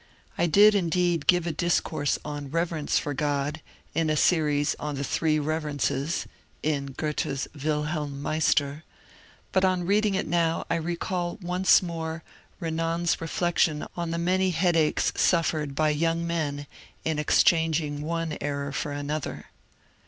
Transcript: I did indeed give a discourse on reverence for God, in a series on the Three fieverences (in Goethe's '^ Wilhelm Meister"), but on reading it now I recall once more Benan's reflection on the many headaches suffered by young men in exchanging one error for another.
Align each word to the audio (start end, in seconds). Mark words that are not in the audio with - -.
I 0.35 0.47
did 0.47 0.73
indeed 0.73 1.27
give 1.27 1.45
a 1.45 1.51
discourse 1.51 2.17
on 2.25 2.49
reverence 2.49 2.97
for 2.97 3.13
God, 3.13 3.61
in 3.93 4.09
a 4.09 4.17
series 4.17 4.75
on 4.79 4.95
the 4.95 5.03
Three 5.03 5.37
fieverences 5.37 6.25
(in 6.63 6.95
Goethe's 6.97 7.47
'^ 7.55 7.63
Wilhelm 7.63 8.19
Meister"), 8.19 8.83
but 9.51 9.63
on 9.63 9.85
reading 9.85 10.15
it 10.15 10.25
now 10.27 10.65
I 10.71 10.75
recall 10.77 11.37
once 11.39 11.83
more 11.83 12.23
Benan's 12.59 13.21
reflection 13.21 13.85
on 13.95 14.09
the 14.09 14.17
many 14.17 14.49
headaches 14.49 15.13
suffered 15.15 15.75
by 15.75 15.89
young 15.89 16.25
men 16.25 16.65
in 17.05 17.19
exchanging 17.19 18.01
one 18.01 18.39
error 18.41 18.71
for 18.71 18.91
another. 18.91 19.49